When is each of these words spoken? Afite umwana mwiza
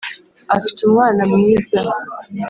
Afite 0.55 0.79
umwana 0.83 1.21
mwiza 1.31 1.79